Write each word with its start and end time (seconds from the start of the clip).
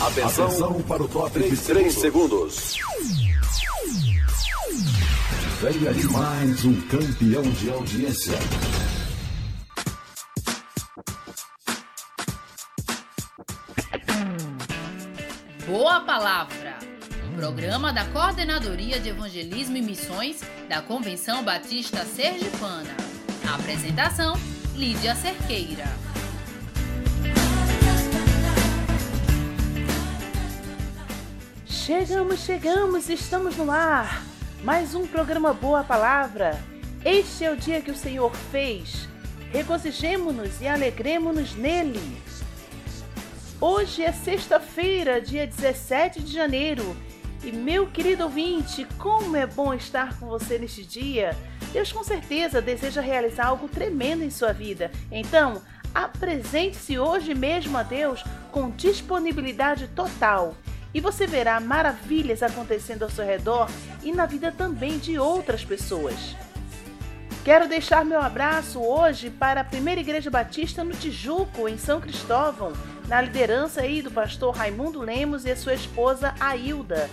Atenção, 0.00 0.46
Atenção 0.46 0.82
para 0.82 1.02
o 1.02 1.08
top 1.08 1.38
de 1.38 1.56
3 1.56 1.94
segundos. 1.94 2.76
Venha 5.60 5.94
de 5.94 6.06
mais 6.08 6.64
um 6.64 6.80
campeão 6.82 7.42
de 7.42 7.70
audiência. 7.70 8.38
Boa 15.66 16.00
Palavra. 16.00 16.76
Programa 17.36 17.92
da 17.92 18.04
Coordenadoria 18.06 19.00
de 19.00 19.08
Evangelismo 19.08 19.76
e 19.76 19.82
Missões 19.82 20.40
da 20.68 20.82
Convenção 20.82 21.42
Batista 21.42 22.04
Sergipana. 22.04 22.94
apresentação: 23.54 24.34
Lídia 24.74 25.14
Cerqueira. 25.14 26.03
Chegamos, 31.84 32.40
chegamos, 32.40 33.10
estamos 33.10 33.58
no 33.58 33.70
ar. 33.70 34.22
Mais 34.62 34.94
um 34.94 35.06
programa 35.06 35.52
Boa 35.52 35.84
Palavra. 35.84 36.58
Este 37.04 37.44
é 37.44 37.50
o 37.50 37.58
dia 37.58 37.82
que 37.82 37.90
o 37.90 37.94
Senhor 37.94 38.34
fez. 38.50 39.06
Regozijemo-nos 39.52 40.62
e 40.62 40.66
alegremos-nos 40.66 41.54
nele. 41.54 42.00
Hoje 43.60 44.02
é 44.02 44.12
sexta-feira, 44.12 45.20
dia 45.20 45.46
17 45.46 46.22
de 46.22 46.32
janeiro. 46.32 46.96
E 47.44 47.52
meu 47.52 47.86
querido 47.86 48.24
ouvinte, 48.24 48.86
como 48.96 49.36
é 49.36 49.46
bom 49.46 49.74
estar 49.74 50.18
com 50.18 50.24
você 50.24 50.58
neste 50.58 50.86
dia. 50.86 51.36
Deus 51.70 51.92
com 51.92 52.02
certeza 52.02 52.62
deseja 52.62 53.02
realizar 53.02 53.48
algo 53.48 53.68
tremendo 53.68 54.24
em 54.24 54.30
sua 54.30 54.54
vida. 54.54 54.90
Então, 55.12 55.60
apresente-se 55.94 56.98
hoje 56.98 57.34
mesmo 57.34 57.76
a 57.76 57.82
Deus 57.82 58.24
com 58.50 58.70
disponibilidade 58.70 59.86
total 59.88 60.56
e 60.94 61.00
você 61.00 61.26
verá 61.26 61.58
maravilhas 61.58 62.42
acontecendo 62.42 63.02
ao 63.02 63.10
seu 63.10 63.26
redor 63.26 63.68
e 64.02 64.12
na 64.12 64.24
vida 64.24 64.52
também 64.52 64.98
de 64.98 65.18
outras 65.18 65.64
pessoas. 65.64 66.36
Quero 67.44 67.68
deixar 67.68 68.06
meu 68.06 68.22
abraço 68.22 68.80
hoje 68.80 69.28
para 69.28 69.60
a 69.60 69.64
Primeira 69.64 70.00
Igreja 70.00 70.30
Batista 70.30 70.82
no 70.82 70.94
Tijuco, 70.94 71.68
em 71.68 71.76
São 71.76 72.00
Cristóvão, 72.00 72.72
na 73.06 73.20
liderança 73.20 73.82
aí 73.82 74.00
do 74.00 74.10
pastor 74.10 74.54
Raimundo 74.54 75.02
Lemos 75.02 75.44
e 75.44 75.50
a 75.50 75.56
sua 75.56 75.74
esposa 75.74 76.34
Ailda. 76.40 77.10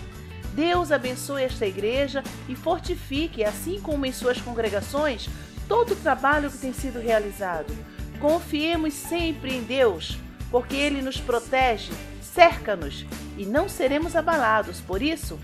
Deus 0.54 0.92
abençoe 0.92 1.44
esta 1.44 1.66
igreja 1.66 2.24
e 2.48 2.56
fortifique, 2.56 3.44
assim 3.44 3.82
como 3.82 4.06
em 4.06 4.14
suas 4.14 4.40
congregações, 4.40 5.28
todo 5.68 5.94
o 5.94 5.98
trabalho 5.98 6.50
que 6.50 6.58
tem 6.58 6.72
sido 6.72 7.00
realizado. 7.00 7.74
Confiemos 8.20 8.94
sempre 8.94 9.56
em 9.56 9.64
Deus, 9.64 10.18
porque 10.50 10.76
Ele 10.76 11.02
nos 11.02 11.20
protege, 11.20 11.92
cerca-nos 12.34 13.06
e 13.38 13.46
não 13.46 13.68
seremos 13.68 14.16
abalados. 14.16 14.80
Por 14.80 15.02
isso, 15.02 15.40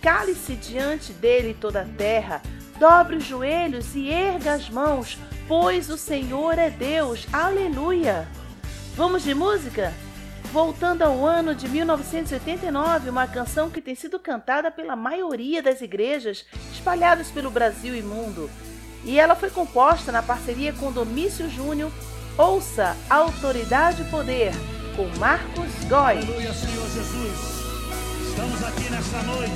cale-se 0.00 0.54
diante 0.54 1.12
dele 1.12 1.56
toda 1.58 1.82
a 1.82 1.84
terra, 1.84 2.42
dobre 2.78 3.16
os 3.16 3.24
joelhos 3.24 3.94
e 3.94 4.08
erga 4.08 4.52
as 4.52 4.68
mãos, 4.68 5.18
pois 5.48 5.90
o 5.90 5.96
Senhor 5.96 6.58
é 6.58 6.70
Deus. 6.70 7.26
Aleluia! 7.32 8.28
Vamos 8.94 9.22
de 9.22 9.34
música? 9.34 9.92
Voltando 10.52 11.02
ao 11.02 11.26
ano 11.26 11.54
de 11.54 11.68
1989, 11.68 13.10
uma 13.10 13.26
canção 13.26 13.68
que 13.68 13.82
tem 13.82 13.94
sido 13.94 14.18
cantada 14.18 14.70
pela 14.70 14.96
maioria 14.96 15.62
das 15.62 15.80
igrejas 15.80 16.46
espalhadas 16.72 17.30
pelo 17.30 17.50
Brasil 17.50 17.94
e 17.94 18.00
mundo. 18.00 18.48
E 19.04 19.18
ela 19.18 19.34
foi 19.34 19.50
composta 19.50 20.10
na 20.10 20.22
parceria 20.22 20.72
com 20.72 20.90
Domício 20.90 21.50
Júnior. 21.50 21.92
Ouça 22.38 22.96
Autoridade 23.10 24.02
e 24.02 24.04
Poder 24.06 24.52
com 24.96 25.06
Marcos 25.18 25.70
Góes. 25.88 26.24
Aleluia, 26.24 26.52
Senhor 26.54 26.88
Jesus. 26.88 27.56
Estamos 28.28 28.64
aqui 28.64 28.90
nesta 28.90 29.22
noite 29.24 29.52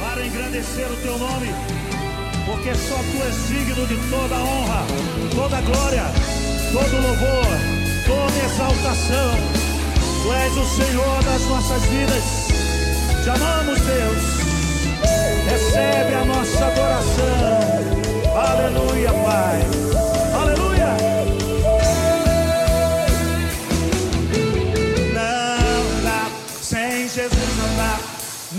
para 0.00 0.24
engrandecer 0.24 0.86
o 0.86 0.96
teu 1.02 1.18
nome, 1.18 1.48
porque 2.46 2.72
só 2.74 2.96
tu 2.96 3.22
és 3.24 3.48
digno 3.48 3.86
de 3.86 3.96
toda 4.08 4.36
honra, 4.36 4.86
toda 5.34 5.60
glória, 5.62 6.04
todo 6.72 7.02
louvor, 7.02 7.50
toda 8.06 8.44
exaltação. 8.46 9.34
Tu 10.22 10.32
és 10.32 10.56
o 10.56 10.64
Senhor 10.76 11.24
das 11.24 11.42
nossas 11.46 11.82
vidas. 11.86 12.24
Te 13.24 13.30
amamos, 13.30 13.80
Deus. 13.80 14.40
Recebe 15.50 16.14
a 16.14 16.24
nossa 16.24 16.66
adoração. 16.66 18.36
Aleluia, 18.36 19.12
Pai. 19.12 19.89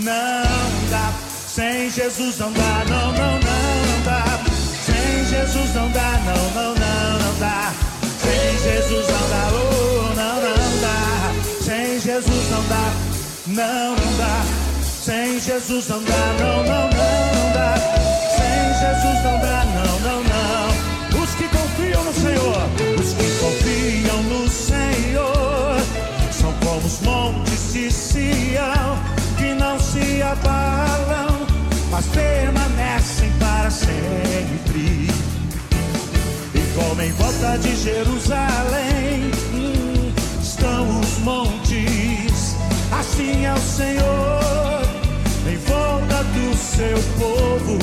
Não 0.04 0.90
dá, 0.90 1.14
sem 1.48 1.88
Jesus 1.92 2.40
não 2.40 2.52
dá, 2.54 2.84
não, 2.90 3.12
não, 3.12 3.34
não 3.34 4.02
dá. 4.04 4.24
Sem 4.84 5.26
Jesus 5.26 5.76
não 5.76 5.92
dá, 5.92 6.20
não, 6.26 6.50
não, 6.56 6.74
não, 6.74 7.20
não 7.20 7.40
dá. 7.40 7.72
Sem 8.20 8.58
Jesus 8.64 9.08
não 9.08 9.30
dá, 9.30 9.50
oh, 9.54 10.16
não, 10.16 10.42
não 10.42 10.82
dá. 10.82 11.32
Sem 11.64 12.00
Jesus 12.00 12.50
não 12.50 12.64
dá, 12.64 12.94
não, 13.46 13.96
não 13.96 14.18
dá. 14.18 14.44
Sem 15.04 15.40
Jesus 15.40 15.88
não 15.88 16.04
dá, 16.04 16.34
não, 16.40 16.64
não, 16.64 16.90
não 16.90 17.54
dá. 17.54 17.76
Sem 18.38 18.74
Jesus 18.80 19.24
não 19.24 19.40
dá, 19.40 19.61
permanecem 33.12 33.32
para 33.40 33.70
sempre. 33.70 35.10
E 36.54 36.76
como 36.76 37.02
em 37.02 37.12
volta 37.12 37.58
de 37.58 37.76
Jerusalém 37.76 39.32
hum, 39.54 40.12
estão 40.42 41.00
os 41.00 41.18
montes, 41.20 42.56
assim 42.92 43.46
é 43.46 43.54
o 43.54 43.60
Senhor 43.60 44.82
em 45.48 45.58
volta 45.58 46.24
do 46.24 46.56
seu 46.56 46.98
povo. 47.20 47.78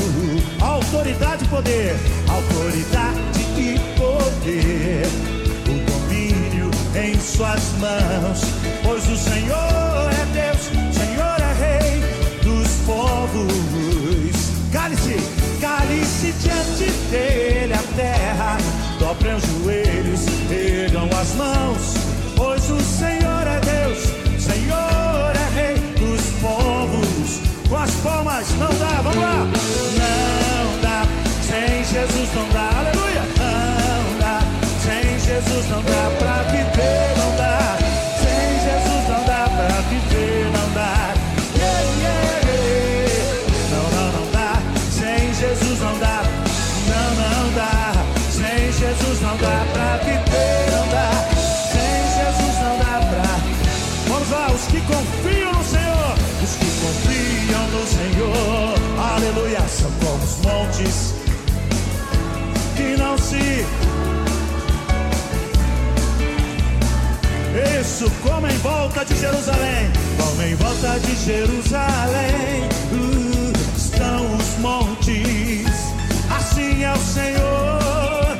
Autoridade 0.60 1.44
e 1.44 1.48
poder, 1.48 1.96
autoridade 2.28 3.40
e 3.56 3.78
poder, 3.98 5.06
o 5.66 5.90
domínio 5.90 6.70
em 6.94 7.18
suas 7.20 7.62
mãos, 7.78 8.40
pois 8.82 9.08
o 9.08 9.16
Senhor 9.16 10.10
é 10.12 10.37
cale-se 16.28 16.32
diante 16.32 16.90
dele 17.10 17.74
a 17.74 17.82
terra. 17.96 18.56
Dobrem 18.98 19.34
os 19.34 19.44
joelhos, 19.44 20.20
ergam 20.50 21.08
as 21.20 21.34
mãos, 21.34 21.94
pois 22.36 22.70
o 22.70 22.80
Senhor 22.80 23.46
é 23.46 23.60
Deus, 23.60 23.98
Senhor 24.38 25.32
é 25.34 25.54
Rei 25.54 25.74
dos 25.96 26.20
povos. 26.40 27.40
Com 27.68 27.76
as 27.76 27.90
palmas 27.96 28.46
não 28.58 28.68
dá, 28.78 29.00
vamos 29.02 29.22
lá. 29.22 29.46
Não 29.96 30.80
dá, 30.82 31.06
sem 31.42 31.84
Jesus 31.84 32.28
não 32.34 32.48
dá, 32.50 32.78
aleluia. 32.78 32.97
Isso, 67.98 68.12
como 68.22 68.46
em 68.46 68.56
volta 68.58 69.04
de 69.04 69.12
Jerusalém, 69.18 69.90
como 70.16 70.40
em 70.40 70.54
volta 70.54 71.00
de 71.00 71.16
Jerusalém, 71.16 72.62
uh, 72.92 73.52
estão 73.76 74.36
os 74.36 74.58
montes, 74.60 75.66
assim 76.30 76.84
é 76.84 76.92
o 76.92 76.98
Senhor 76.98 78.38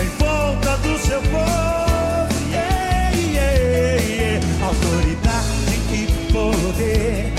em 0.00 0.08
volta 0.16 0.76
do 0.76 0.96
seu 1.04 1.20
povo. 1.22 2.52
Yeah, 2.52 3.16
yeah, 3.16 4.00
yeah. 4.00 4.46
Autoridade 4.64 5.74
e 5.92 6.06
poder, 6.30 7.32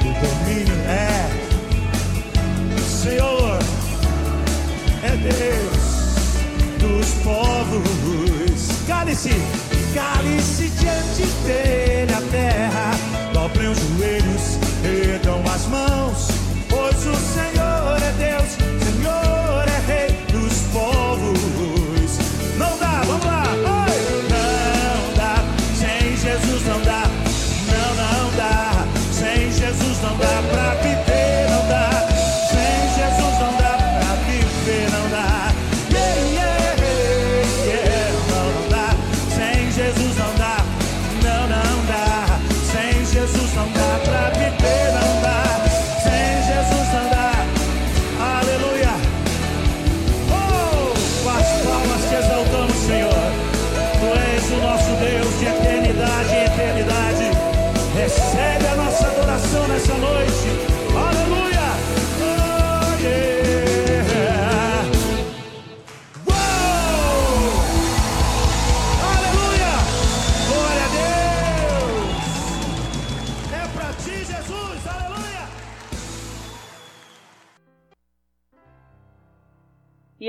o 0.00 0.12
domínio 0.24 0.80
é 0.88 1.28
Senhor, 2.88 3.58
é 5.02 5.10
Deus 5.18 5.82
dos 6.78 7.06
povos. 7.22 8.68
Cale-se, 8.88 9.34
Cale-se 9.94 10.68
diante 10.70 11.22
dele 11.44 12.12
a 12.14 12.22
terra, 12.30 12.90
dobrem 13.32 13.68
os 13.68 13.78
joelhos, 13.78 14.58
ergam 14.82 15.42
as 15.54 15.66
mãos, 15.66 16.28
pois 16.70 17.06
o 17.06 17.14
Senhor. 17.14 17.51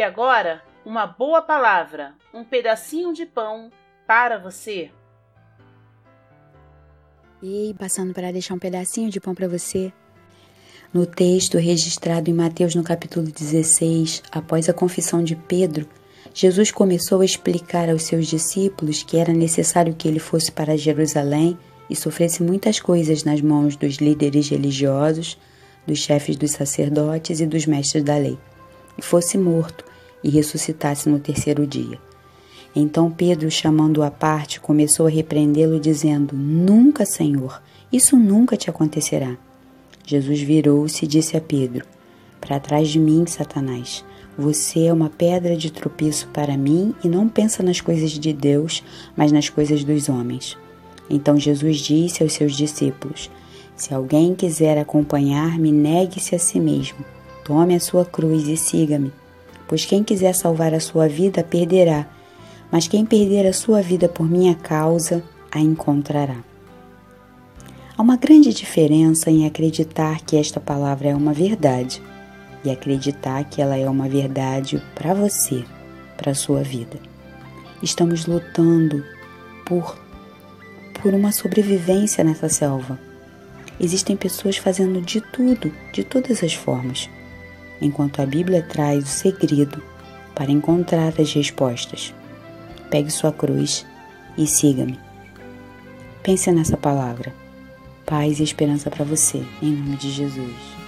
E 0.03 0.05
agora, 0.05 0.61
uma 0.85 1.07
boa 1.07 1.41
palavra, 1.41 2.13
um 2.33 2.43
pedacinho 2.43 3.13
de 3.13 3.25
pão 3.25 3.71
para 4.05 4.37
você. 4.37 4.91
Ei, 7.41 7.73
passando 7.73 8.13
para 8.13 8.29
deixar 8.29 8.53
um 8.53 8.59
pedacinho 8.59 9.09
de 9.09 9.21
pão 9.21 9.33
para 9.33 9.47
você. 9.47 9.93
No 10.93 11.05
texto 11.05 11.57
registrado 11.57 12.29
em 12.29 12.33
Mateus 12.33 12.75
no 12.75 12.83
capítulo 12.83 13.25
16, 13.27 14.23
após 14.29 14.67
a 14.67 14.73
confissão 14.73 15.23
de 15.23 15.37
Pedro, 15.37 15.87
Jesus 16.33 16.69
começou 16.69 17.21
a 17.21 17.25
explicar 17.25 17.89
aos 17.89 18.03
seus 18.03 18.27
discípulos 18.27 19.03
que 19.03 19.15
era 19.15 19.31
necessário 19.31 19.95
que 19.95 20.09
ele 20.09 20.19
fosse 20.19 20.51
para 20.51 20.75
Jerusalém 20.75 21.57
e 21.89 21.95
sofresse 21.95 22.43
muitas 22.43 22.77
coisas 22.77 23.23
nas 23.23 23.39
mãos 23.39 23.77
dos 23.77 23.95
líderes 23.95 24.49
religiosos, 24.49 25.39
dos 25.87 25.99
chefes 25.99 26.35
dos 26.35 26.51
sacerdotes 26.51 27.39
e 27.39 27.45
dos 27.45 27.65
mestres 27.65 28.03
da 28.03 28.17
lei, 28.17 28.37
e 28.97 29.01
fosse 29.01 29.37
morto 29.37 29.92
e 30.23 30.29
ressuscitasse 30.29 31.09
no 31.09 31.19
terceiro 31.19 31.67
dia. 31.67 31.99
Então 32.75 33.11
Pedro, 33.11 33.51
chamando-o 33.51 34.03
à 34.03 34.09
parte, 34.09 34.59
começou 34.59 35.05
a 35.05 35.09
repreendê-lo, 35.09 35.79
dizendo: 35.79 36.35
Nunca, 36.35 37.05
Senhor, 37.05 37.61
isso 37.91 38.17
nunca 38.17 38.57
te 38.57 38.69
acontecerá. 38.69 39.37
Jesus 40.05 40.41
virou-se 40.41 41.05
e 41.05 41.07
disse 41.07 41.37
a 41.37 41.41
Pedro: 41.41 41.85
Para 42.41 42.59
trás 42.59 42.89
de 42.89 42.99
mim, 42.99 43.25
Satanás. 43.27 44.03
Você 44.35 44.85
é 44.85 44.93
uma 44.93 45.11
pedra 45.11 45.55
de 45.55 45.71
tropeço 45.71 46.27
para 46.29 46.57
mim 46.57 46.95
e 47.03 47.07
não 47.07 47.29
pensa 47.29 47.61
nas 47.61 47.79
coisas 47.79 48.09
de 48.09 48.33
Deus, 48.33 48.83
mas 49.15 49.31
nas 49.31 49.47
coisas 49.47 49.83
dos 49.83 50.09
homens. 50.09 50.57
Então 51.07 51.39
Jesus 51.39 51.77
disse 51.77 52.23
aos 52.23 52.33
seus 52.33 52.57
discípulos: 52.57 53.29
Se 53.75 53.93
alguém 53.93 54.33
quiser 54.33 54.79
acompanhar-me, 54.79 55.71
negue-se 55.71 56.33
a 56.33 56.39
si 56.39 56.59
mesmo. 56.59 57.05
Tome 57.45 57.75
a 57.75 57.79
sua 57.79 58.03
cruz 58.03 58.47
e 58.47 58.57
siga-me. 58.57 59.11
Pois 59.73 59.85
quem 59.85 60.03
quiser 60.03 60.35
salvar 60.35 60.71
a 60.71 60.79
sua 60.79 61.07
vida, 61.07 61.43
perderá 61.43 62.05
mas 62.71 62.87
quem 62.87 63.03
perder 63.03 63.47
a 63.47 63.53
sua 63.53 63.81
vida 63.81 64.07
por 64.07 64.29
minha 64.29 64.53
causa, 64.53 65.23
a 65.51 65.59
encontrará. 65.59 66.43
Há 67.97 67.99
uma 68.03 68.15
grande 68.15 68.53
diferença 68.53 69.31
em 69.31 69.47
acreditar 69.47 70.21
que 70.21 70.37
esta 70.37 70.59
palavra 70.59 71.09
é 71.09 71.15
uma 71.15 71.33
verdade 71.33 71.99
e 72.63 72.69
acreditar 72.69 73.45
que 73.45 73.63
ela 73.63 73.75
é 73.75 73.89
uma 73.89 74.07
verdade 74.07 74.79
para 74.93 75.15
você, 75.15 75.65
para 76.17 76.33
a 76.33 76.35
sua 76.35 76.61
vida. 76.61 76.99
Estamos 77.81 78.27
lutando 78.27 79.03
por 79.65 79.97
por 81.01 81.15
uma 81.15 81.31
sobrevivência 81.31 82.23
nessa 82.23 82.47
selva. 82.47 82.99
Existem 83.79 84.15
pessoas 84.15 84.55
fazendo 84.55 85.01
de 85.01 85.19
tudo, 85.19 85.73
de 85.91 86.03
todas 86.03 86.43
as 86.43 86.53
formas, 86.53 87.09
enquanto 87.81 88.21
a 88.21 88.25
Bíblia 88.25 88.61
traz 88.61 89.03
o 89.03 89.07
segredo 89.07 89.81
para 90.33 90.51
encontrar 90.51 91.13
as 91.19 91.33
respostas 91.33 92.13
pegue 92.93 93.09
sua 93.09 93.31
cruz 93.31 93.87
e 94.37 94.45
siga-me. 94.45 94.99
Pense 96.21 96.51
nessa 96.51 96.77
palavra. 96.77 97.33
Paz 98.05 98.39
e 98.39 98.43
esperança 98.43 98.91
para 98.91 99.03
você, 99.03 99.43
em 99.63 99.71
nome 99.71 99.97
de 99.97 100.11
Jesus. 100.11 100.82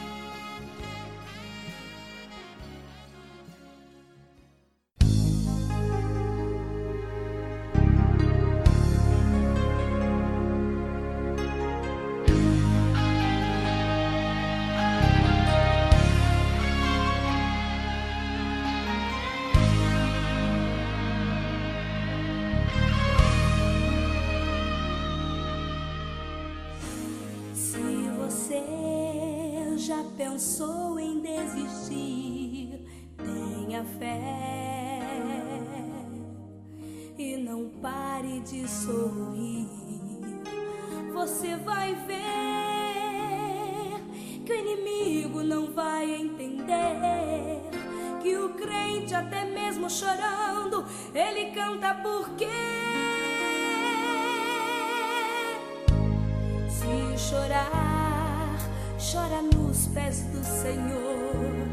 Chorar, 57.30 58.56
chora 59.00 59.42
nos 59.42 59.88
pés 59.88 60.22
do 60.32 60.44
Senhor. 60.44 61.66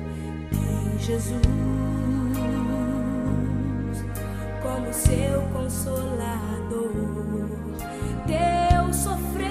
Tem 0.50 0.98
Jesus 0.98 1.42
como 4.62 4.92
seu 4.94 5.42
consolador. 5.52 6.90
Teu 8.26 8.94
sofrer, 8.94 9.50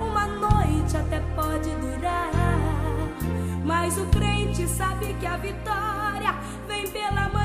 uma 0.00 0.26
noite 0.26 0.96
até 0.96 1.20
pode 1.36 1.68
durar, 1.76 2.30
mas 3.64 3.98
o 3.98 4.06
crente 4.06 4.66
sabe 4.66 5.12
que 5.20 5.26
a 5.26 5.36
vitória 5.36 6.34
vem 6.66 6.88
pela 6.88 7.28
manhã. 7.28 7.37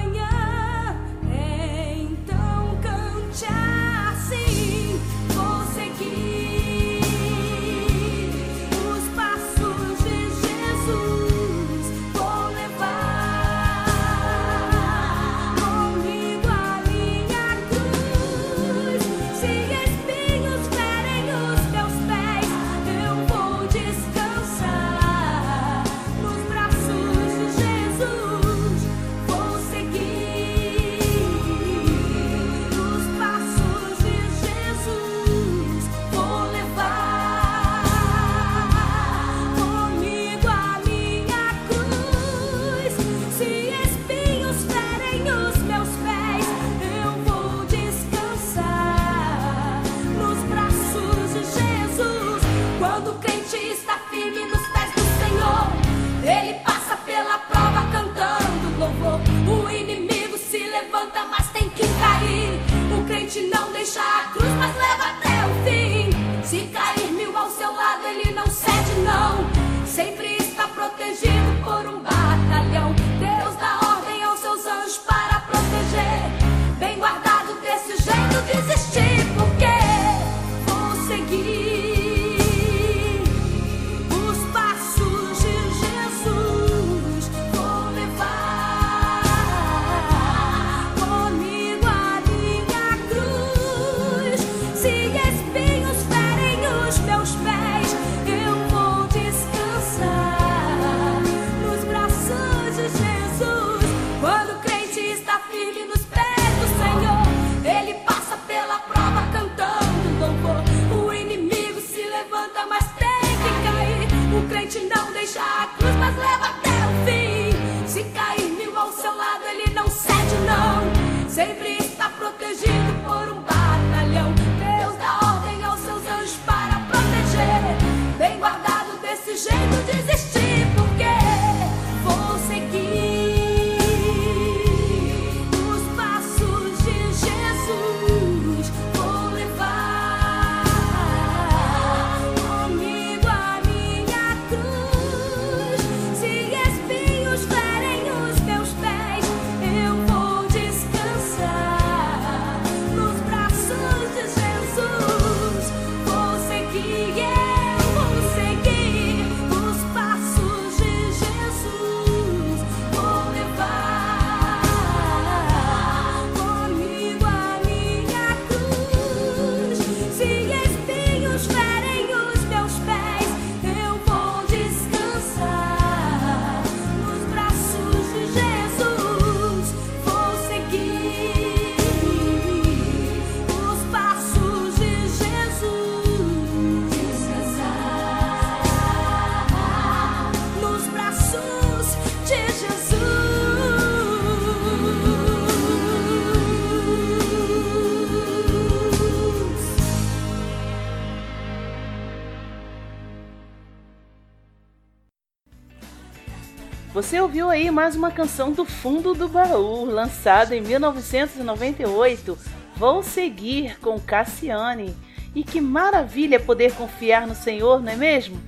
Você 206.94 207.20
ouviu 207.20 207.50
aí 207.50 207.72
mais 207.72 207.96
uma 207.96 208.12
canção 208.12 208.52
do 208.52 208.64
fundo 208.66 209.16
do 209.16 209.28
baú, 209.28 209.84
lançada 209.84 210.56
em 210.56 210.62
1998. 210.62 212.38
Vou 212.76 213.02
seguir 213.02 213.80
com 213.80 214.00
Cassiane. 214.00 214.96
E 215.34 215.44
que 215.44 215.60
maravilha 215.60 216.40
poder 216.40 216.72
confiar 216.76 217.26
no 217.26 217.34
Senhor, 217.34 217.82
não 217.82 217.92
é 217.92 217.96
mesmo? 217.96 218.40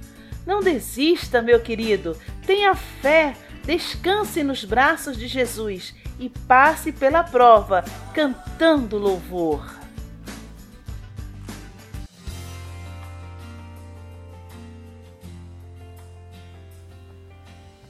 Não 0.46 0.62
desista, 0.62 1.42
meu 1.42 1.60
querido. 1.60 2.16
Tenha 2.46 2.76
fé. 2.76 3.36
Descanse 3.64 4.44
nos 4.44 4.64
braços 4.64 5.18
de 5.18 5.28
Jesus 5.28 5.96
e 6.20 6.30
passe 6.30 6.92
pela 6.92 7.24
prova 7.24 7.84
cantando 8.14 9.00
louvor. 9.00 9.66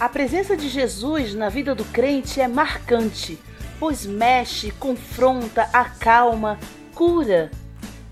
A 0.00 0.08
presença 0.08 0.56
de 0.56 0.66
Jesus 0.66 1.34
na 1.34 1.50
vida 1.50 1.74
do 1.74 1.84
crente 1.84 2.40
é 2.40 2.48
marcante, 2.48 3.38
pois 3.78 4.06
mexe, 4.06 4.70
confronta, 4.70 5.68
acalma, 5.74 6.58
cura. 6.94 7.50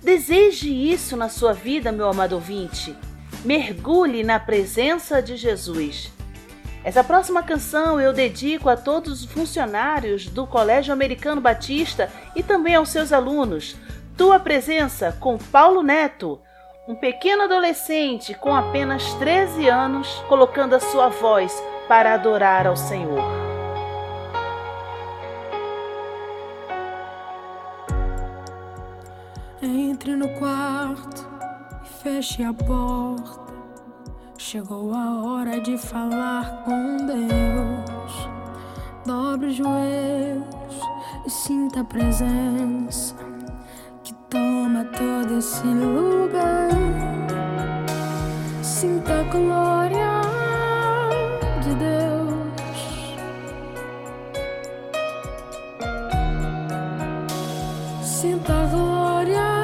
Deseje 0.02 0.70
isso 0.70 1.16
na 1.16 1.30
sua 1.30 1.54
vida, 1.54 1.90
meu 1.90 2.06
amado 2.06 2.34
ouvinte. 2.34 2.94
Mergulhe 3.42 4.22
na 4.22 4.38
presença 4.38 5.22
de 5.22 5.34
Jesus. 5.34 6.12
Essa 6.84 7.02
próxima 7.02 7.42
canção 7.42 7.98
eu 7.98 8.12
dedico 8.12 8.68
a 8.68 8.76
todos 8.76 9.24
os 9.24 9.32
funcionários 9.32 10.26
do 10.26 10.46
Colégio 10.46 10.92
Americano 10.92 11.40
Batista 11.40 12.12
e 12.36 12.42
também 12.42 12.74
aos 12.74 12.90
seus 12.90 13.14
alunos. 13.14 13.76
Tua 14.14 14.38
presença 14.38 15.16
com 15.18 15.38
Paulo 15.38 15.82
Neto, 15.82 16.38
um 16.86 16.94
pequeno 16.94 17.44
adolescente 17.44 18.34
com 18.34 18.54
apenas 18.54 19.14
13 19.14 19.66
anos, 19.70 20.22
colocando 20.28 20.74
a 20.74 20.80
sua 20.80 21.08
voz 21.08 21.50
para 21.88 22.14
adorar 22.14 22.66
ao 22.66 22.76
Senhor. 22.76 23.18
Entre 29.62 30.14
no 30.14 30.28
quarto 30.38 31.26
e 31.82 31.88
feche 31.88 32.44
a 32.44 32.52
porta. 32.52 33.48
Chegou 34.36 34.94
a 34.94 35.22
hora 35.22 35.60
de 35.60 35.76
falar 35.78 36.62
com 36.64 36.96
Deus. 36.98 38.28
Dobre 39.04 39.48
os 39.48 39.56
joelhos 39.56 40.80
e 41.26 41.30
sinta 41.30 41.80
a 41.80 41.84
presença 41.84 43.14
que 44.04 44.14
toma 44.30 44.84
todo 44.84 45.38
esse 45.38 45.66
lugar. 45.66 46.68
Sinta 48.62 49.20
a 49.20 49.22
glória 49.24 50.17
Sinta 58.20 58.52
a 58.52 58.66
glória 58.66 59.62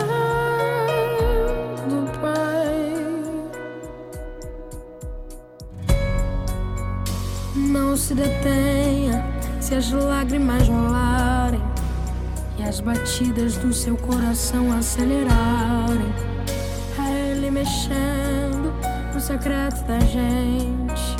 do 1.88 2.06
Pai. 2.20 2.94
Não 7.56 7.96
se 7.96 8.14
detenha 8.14 9.26
se 9.58 9.75
as 9.75 9.90
lágrimas 9.90 10.68
rolarem 10.68 11.61
e 12.56 12.62
as 12.62 12.78
batidas 12.78 13.56
do 13.56 13.73
seu 13.73 13.96
coração 13.96 14.70
acelerarem. 14.70 16.14
É 16.96 17.32
Ele 17.32 17.50
mexendo 17.50 18.73
no 19.12 19.20
secreto 19.20 19.82
da 19.82 19.99
gente, 19.99 21.16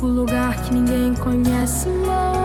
o 0.00 0.06
lugar 0.06 0.62
que 0.62 0.72
ninguém 0.72 1.12
conhece, 1.14 1.88
mas 2.06 2.35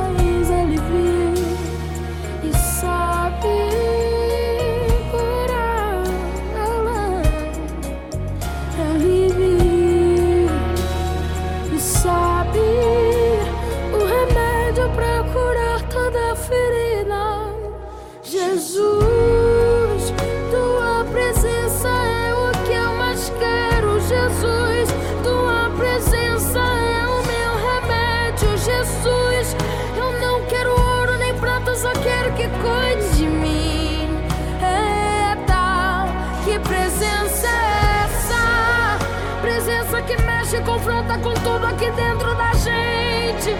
confronta 40.64 41.18
com 41.18 41.34
tudo 41.34 41.66
aqui 41.66 41.90
dentro 41.92 42.36
da 42.36 42.54
gente. 42.54 43.56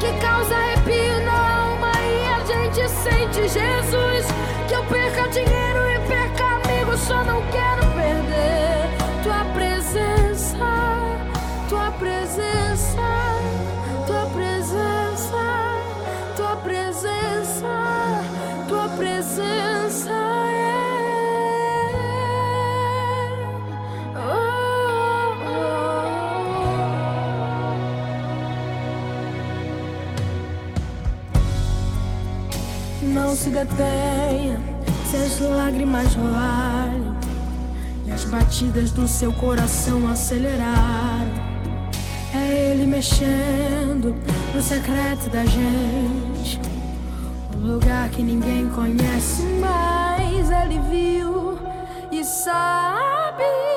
Que 0.00 0.12
causa 0.20 0.54
arrepio 0.54 1.20
na 1.24 1.62
alma 1.62 1.92
e 2.00 2.26
a 2.26 2.40
gente 2.44 2.88
sente. 2.88 3.48
Jesus, 3.48 4.26
que 4.66 4.74
eu 4.74 4.84
perca 4.84 5.28
dinheiro 5.28 5.87
se 33.48 33.54
detenha 33.54 34.60
se 35.10 35.16
as 35.16 35.40
lágrimas 35.40 36.14
rolarem 36.14 37.14
e 38.06 38.10
as 38.10 38.24
batidas 38.24 38.90
do 38.90 39.08
seu 39.08 39.32
coração 39.32 40.06
acelerarem. 40.10 41.32
É 42.34 42.70
Ele 42.70 42.86
mexendo 42.86 44.14
no 44.54 44.60
secreto 44.60 45.30
da 45.30 45.44
gente, 45.46 46.60
um 47.56 47.72
lugar 47.72 48.10
que 48.10 48.22
ninguém 48.22 48.68
conhece, 48.68 49.42
mas 49.60 50.50
Ele 50.50 50.78
viu 50.90 51.58
e 52.12 52.22
sabe 52.24 53.67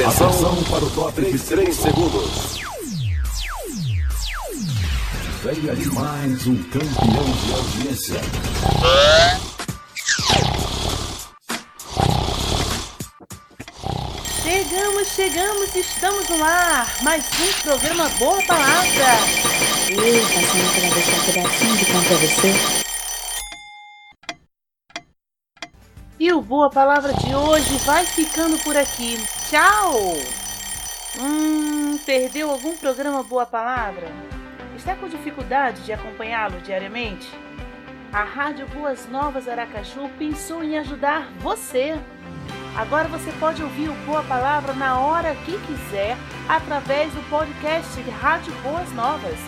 Atenção 0.00 0.62
para 0.70 0.84
o 0.84 0.90
top 0.90 1.20
de 1.20 1.36
3 1.36 1.74
segundos. 1.74 2.60
Venha 5.42 5.74
de 5.74 5.90
mais 5.90 6.46
um 6.46 6.62
campeão 6.62 7.24
de 7.24 7.52
audiência. 7.52 8.20
Chegamos, 14.40 15.08
chegamos, 15.08 15.74
estamos 15.74 16.28
no 16.28 16.44
ar. 16.44 17.02
Mais 17.02 17.24
um 17.40 17.62
programa 17.62 18.08
Boa 18.20 18.40
Palavra. 18.46 19.18
Eu 19.90 20.22
passando 20.28 20.74
para 20.74 20.94
deixar 20.94 21.16
um 21.16 21.24
pedacinho 21.24 21.76
de 21.76 21.84
pão 21.86 22.04
pra 22.04 22.16
você. 22.18 22.54
E 26.20 26.32
o 26.32 26.40
Boa 26.40 26.70
Palavra 26.70 27.12
de 27.14 27.34
hoje 27.34 27.76
vai 27.78 28.06
ficando 28.06 28.56
por 28.58 28.76
aqui. 28.76 29.18
Tchau! 29.48 30.12
Hum, 31.18 31.98
perdeu 32.04 32.50
algum 32.50 32.76
programa 32.76 33.22
Boa 33.22 33.46
Palavra? 33.46 34.06
Está 34.76 34.94
com 34.94 35.08
dificuldade 35.08 35.80
de 35.84 35.92
acompanhá-lo 35.92 36.60
diariamente? 36.60 37.26
A 38.12 38.24
Rádio 38.24 38.68
Boas 38.68 39.08
Novas 39.08 39.48
Aracaju 39.48 40.10
pensou 40.18 40.62
em 40.62 40.76
ajudar 40.76 41.32
você. 41.38 41.98
Agora 42.76 43.08
você 43.08 43.32
pode 43.40 43.62
ouvir 43.62 43.88
o 43.88 43.94
Boa 44.04 44.22
Palavra 44.22 44.74
na 44.74 45.00
hora 45.00 45.34
que 45.46 45.58
quiser 45.60 46.18
através 46.46 47.10
do 47.14 47.22
podcast 47.30 47.98
Rádio 48.20 48.52
Boas 48.62 48.92
Novas. 48.92 49.38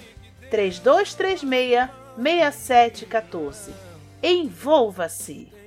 3236 0.50 1.88
6714. 2.16 3.72
Envolva-se. 4.20 5.61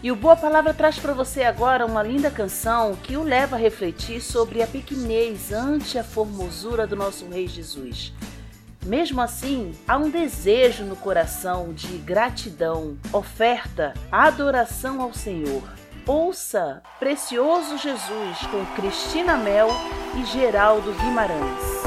E 0.00 0.12
o 0.12 0.16
Boa 0.16 0.36
Palavra 0.36 0.72
traz 0.72 0.96
para 0.96 1.12
você 1.12 1.42
agora 1.42 1.84
uma 1.84 2.04
linda 2.04 2.30
canção 2.30 2.94
que 3.02 3.16
o 3.16 3.24
leva 3.24 3.56
a 3.56 3.58
refletir 3.58 4.20
sobre 4.20 4.62
a 4.62 4.66
pequenez 4.66 5.52
ante 5.52 5.98
a 5.98 6.04
formosura 6.04 6.86
do 6.86 6.94
nosso 6.94 7.26
Rei 7.28 7.48
Jesus. 7.48 8.12
Mesmo 8.86 9.20
assim, 9.20 9.72
há 9.88 9.96
um 9.98 10.08
desejo 10.08 10.84
no 10.84 10.94
coração 10.94 11.72
de 11.72 11.98
gratidão, 11.98 12.96
oferta, 13.12 13.92
adoração 14.10 15.02
ao 15.02 15.12
Senhor. 15.12 15.64
Ouça 16.06 16.80
Precioso 17.00 17.76
Jesus 17.76 18.38
com 18.50 18.64
Cristina 18.76 19.36
Mel 19.36 19.68
e 20.16 20.24
Geraldo 20.24 20.92
Guimarães. 20.92 21.82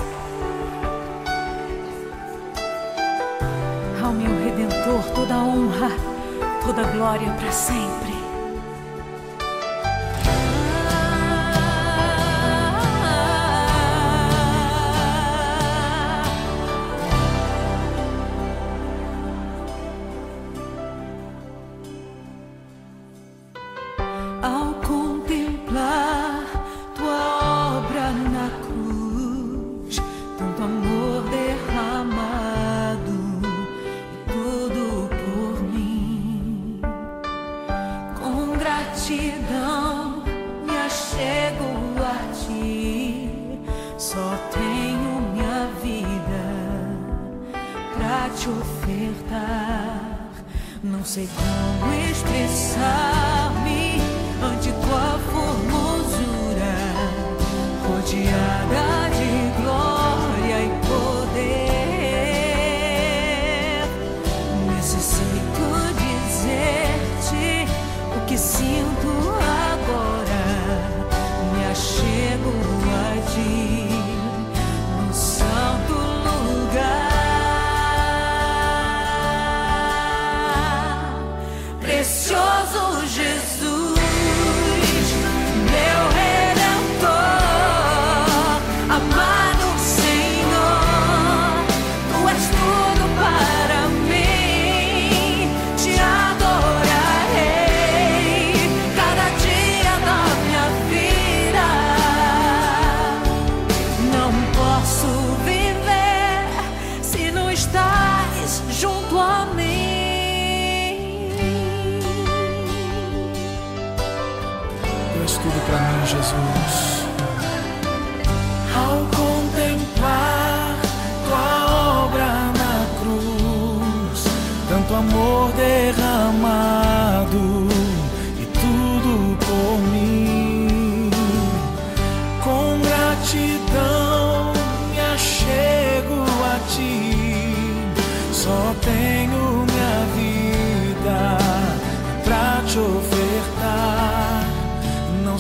Ao 4.04 4.12
meu 4.12 4.38
Redentor 4.44 5.16
toda 5.16 5.38
honra, 5.38 6.11
toda 6.74 6.84
glória 6.94 7.30
para 7.34 7.52
sempre. 7.52 8.11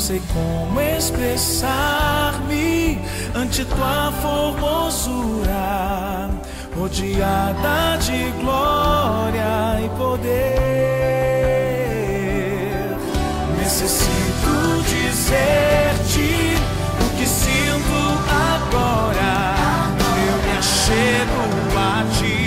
Sei 0.01 0.21
como 0.33 0.81
expressar-me 0.81 1.71
ante 3.35 3.63
tua 3.65 4.11
formosura, 4.19 5.61
rodeada 6.75 7.97
de 7.99 8.31
glória 8.41 9.79
e 9.85 9.89
poder. 9.89 10.17
Necessito 13.59 14.81
dizer-te 14.89 16.55
o 16.99 17.09
que 17.15 17.27
sinto 17.27 18.01
agora. 18.57 19.53
Eu 20.17 20.37
me 20.41 20.53
achego 20.57 21.43
a 21.77 21.79
ti. 22.17 22.40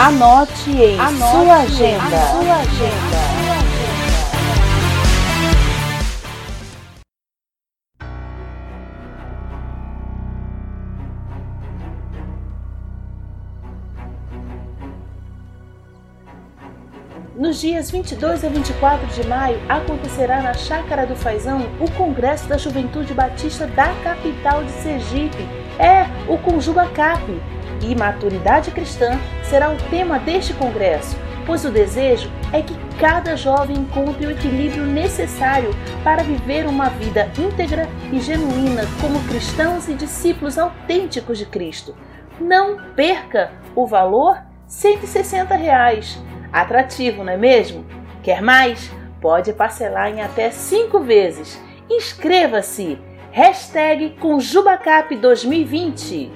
Anote 0.00 0.70
em 0.70 0.96
sua 1.18 1.56
agenda. 1.56 3.09
Nos 17.60 17.68
dias 17.68 17.90
22 17.90 18.42
a 18.42 18.48
24 18.48 19.06
de 19.08 19.28
maio 19.28 19.60
acontecerá 19.68 20.40
na 20.40 20.54
Chácara 20.54 21.06
do 21.06 21.14
Faisão 21.14 21.66
o 21.78 21.90
Congresso 21.90 22.48
da 22.48 22.56
Juventude 22.56 23.12
Batista 23.12 23.66
da 23.66 23.92
capital 24.02 24.64
de 24.64 24.70
Sergipe. 24.70 25.46
É 25.78 26.06
o 26.26 26.38
Conjuga 26.38 26.88
Cap. 26.88 27.22
E 27.82 27.94
maturidade 27.94 28.70
cristã 28.70 29.20
será 29.42 29.70
o 29.70 29.76
tema 29.90 30.18
deste 30.18 30.54
congresso, 30.54 31.14
pois 31.44 31.62
o 31.66 31.70
desejo 31.70 32.30
é 32.50 32.62
que 32.62 32.74
cada 32.98 33.36
jovem 33.36 33.76
encontre 33.76 34.26
o 34.26 34.30
equilíbrio 34.30 34.86
necessário 34.86 35.76
para 36.02 36.22
viver 36.22 36.64
uma 36.66 36.88
vida 36.88 37.30
íntegra 37.38 37.86
e 38.10 38.20
genuína 38.20 38.84
como 39.02 39.22
cristãos 39.28 39.86
e 39.86 39.92
discípulos 39.92 40.56
autênticos 40.56 41.36
de 41.36 41.44
Cristo. 41.44 41.94
Não 42.40 42.78
perca 42.96 43.52
o 43.76 43.86
valor 43.86 44.38
160 44.66 45.54
reais. 45.56 46.18
Atrativo, 46.52 47.22
não 47.22 47.32
é 47.32 47.36
mesmo? 47.36 47.86
Quer 48.22 48.42
mais? 48.42 48.90
Pode 49.20 49.52
parcelar 49.52 50.08
em 50.10 50.20
até 50.20 50.50
cinco 50.50 51.00
vezes. 51.00 51.60
Inscreva-se! 51.88 52.98
Hashtag 53.32 54.16
Conjubacap 54.18 55.14
2020. 55.14 56.32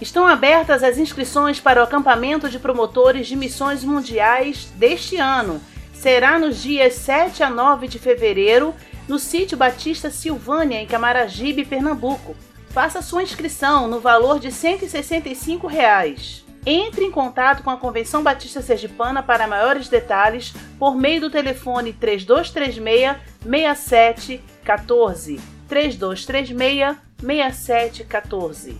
Estão 0.00 0.24
abertas 0.24 0.84
as 0.84 0.98
inscrições 0.98 1.58
para 1.58 1.80
o 1.80 1.82
acampamento 1.82 2.48
de 2.48 2.60
promotores 2.60 3.26
de 3.26 3.34
missões 3.34 3.82
mundiais 3.82 4.70
deste 4.76 5.16
ano. 5.16 5.60
Será 5.92 6.38
nos 6.38 6.62
dias 6.62 6.94
7 6.94 7.42
a 7.42 7.50
9 7.50 7.88
de 7.88 7.98
fevereiro, 7.98 8.72
no 9.08 9.18
sítio 9.18 9.56
Batista 9.56 10.10
Silvânia, 10.10 10.80
em 10.80 10.86
Camaragibe, 10.86 11.64
Pernambuco. 11.64 12.36
Faça 12.76 13.00
sua 13.00 13.22
inscrição 13.22 13.88
no 13.88 14.00
valor 14.00 14.38
de 14.38 14.52
165 14.52 15.66
reais. 15.66 16.44
Entre 16.66 17.06
em 17.06 17.10
contato 17.10 17.62
com 17.62 17.70
a 17.70 17.78
Convenção 17.78 18.22
Batista 18.22 18.60
Sergipana 18.60 19.22
para 19.22 19.48
maiores 19.48 19.88
detalhes 19.88 20.52
por 20.78 20.94
meio 20.94 21.22
do 21.22 21.30
telefone 21.30 21.94
3236 21.94 23.16
6714. 23.40 25.40
3236 25.66 26.96
6714. 27.18 28.76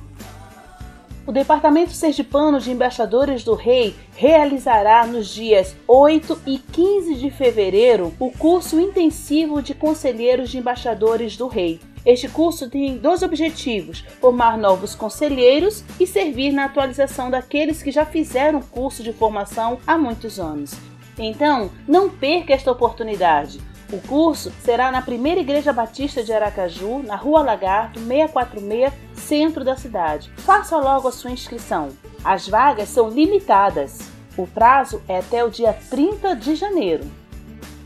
O 1.26 1.32
Departamento 1.32 1.92
Sergipano 1.92 2.60
de 2.60 2.72
Embaixadores 2.72 3.44
do 3.44 3.54
Rei 3.54 3.96
realizará 4.14 5.06
nos 5.06 5.28
dias 5.28 5.74
8 5.88 6.42
e 6.44 6.58
15 6.58 7.14
de 7.14 7.30
fevereiro 7.30 8.12
o 8.20 8.30
curso 8.30 8.78
intensivo 8.78 9.62
de 9.62 9.72
Conselheiros 9.72 10.50
de 10.50 10.58
Embaixadores 10.58 11.34
do 11.34 11.48
Rei. 11.48 11.80
Este 12.06 12.28
curso 12.28 12.70
tem 12.70 12.96
dois 12.96 13.22
objetivos: 13.22 14.04
formar 14.20 14.56
novos 14.56 14.94
conselheiros 14.94 15.82
e 15.98 16.06
servir 16.06 16.52
na 16.52 16.66
atualização 16.66 17.28
daqueles 17.28 17.82
que 17.82 17.90
já 17.90 18.06
fizeram 18.06 18.62
curso 18.62 19.02
de 19.02 19.12
formação 19.12 19.78
há 19.84 19.98
muitos 19.98 20.38
anos. 20.38 20.72
Então, 21.18 21.70
não 21.88 22.08
perca 22.08 22.54
esta 22.54 22.70
oportunidade. 22.70 23.60
O 23.92 24.00
curso 24.00 24.52
será 24.62 24.90
na 24.90 25.02
Primeira 25.02 25.40
Igreja 25.40 25.72
Batista 25.72 26.22
de 26.22 26.32
Aracaju, 26.32 27.02
na 27.02 27.16
Rua 27.16 27.42
Lagarto, 27.42 27.98
646, 28.00 28.92
centro 29.14 29.64
da 29.64 29.76
cidade. 29.76 30.30
Faça 30.38 30.76
logo 30.76 31.08
a 31.08 31.12
sua 31.12 31.30
inscrição. 31.30 31.88
As 32.24 32.48
vagas 32.48 32.88
são 32.88 33.08
limitadas. 33.08 33.98
O 34.36 34.46
prazo 34.46 35.00
é 35.08 35.18
até 35.18 35.44
o 35.44 35.50
dia 35.50 35.72
30 35.88 36.36
de 36.36 36.54
janeiro. 36.54 37.04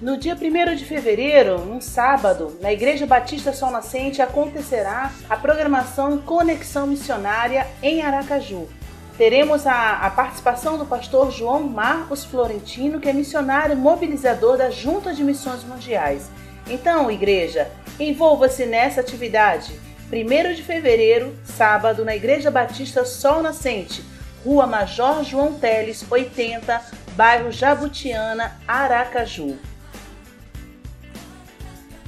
No 0.01 0.17
dia 0.17 0.35
1 0.35 0.77
de 0.77 0.85
fevereiro, 0.85 1.57
um 1.57 1.81
sábado, 1.81 2.57
na 2.61 2.73
Igreja 2.73 3.07
Batista 3.07 3.53
Sol 3.53 3.71
Nascente 3.71 4.23
acontecerá 4.23 5.13
a 5.29 5.37
programação 5.37 6.19
Conexão 6.19 6.87
Missionária 6.87 7.67
em 7.83 8.03
Aracaju. 8.03 8.67
Teremos 9.19 9.67
a, 9.67 9.99
a, 9.99 10.11
participação 10.11 10.79
do 10.79 10.87
pastor 10.87 11.31
João 11.31 11.65
Marcos 11.65 12.25
Florentino, 12.25 12.99
que 12.99 13.09
é 13.11 13.13
missionário 13.13 13.77
mobilizador 13.77 14.57
da 14.57 14.71
Junta 14.71 15.13
de 15.13 15.23
Missões 15.23 15.63
Mundiais. 15.65 16.31
Então, 16.67 17.11
igreja, 17.11 17.71
Envolva-se 18.01 18.65
nessa 18.65 19.03
atividade. 19.03 19.79
1 20.11 20.55
de 20.55 20.63
fevereiro, 20.63 21.37
sábado, 21.45 22.03
na 22.03 22.17
Igreja 22.17 22.51
Batista 22.51 23.05
Sol 23.05 23.43
Nascente, 23.43 24.03
Rua 24.43 24.67
Major 24.67 25.23
João 25.23 25.53
Teles, 25.53 26.03
80, 26.11 26.81
bairro 27.15 27.53
Jabutiana, 27.53 28.59
Aracaju. 28.67 29.59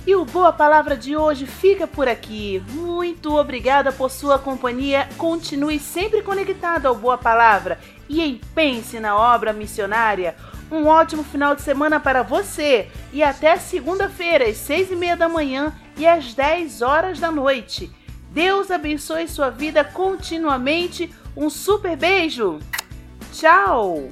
E 0.04 0.16
o 0.16 0.24
Boa 0.24 0.52
Palavra 0.52 0.96
de 0.96 1.16
hoje 1.16 1.46
fica 1.46 1.86
por 1.86 2.08
aqui. 2.08 2.60
Muito 2.70 3.36
obrigada 3.36 3.92
por 3.92 4.10
sua 4.10 4.36
companhia. 4.36 5.08
Continue 5.16 5.78
sempre 5.78 6.22
conectado 6.22 6.86
ao 6.86 6.94
Boa 6.94 7.16
Palavra 7.16 7.78
e 8.08 8.20
empense 8.20 8.98
na 8.98 9.16
obra 9.16 9.52
missionária. 9.52 10.34
Um 10.72 10.86
ótimo 10.86 11.22
final 11.22 11.54
de 11.54 11.62
semana 11.62 12.00
para 12.00 12.22
você 12.22 12.88
e 13.12 13.22
até 13.22 13.56
segunda-feira, 13.58 14.48
às 14.48 14.56
seis 14.56 14.90
e 14.90 14.96
meia 14.96 15.16
da 15.16 15.28
manhã 15.28 15.72
e 15.96 16.06
às 16.06 16.34
dez 16.34 16.82
horas 16.82 17.20
da 17.20 17.30
noite. 17.30 17.90
Deus 18.30 18.70
abençoe 18.70 19.28
sua 19.28 19.50
vida 19.50 19.84
continuamente. 19.84 21.14
Um 21.36 21.48
super 21.48 21.96
beijo! 21.96 22.58
Tchau! 23.32 24.08